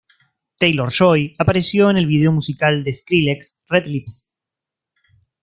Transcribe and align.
Taylor-Joy 0.57 1.35
apareció 1.37 1.91
en 1.91 1.97
el 1.97 2.07
video 2.07 2.31
musical 2.31 2.83
de 2.83 2.91
Skrillex 2.91 3.63
"Red 3.69 3.85
Lips". 3.85 4.33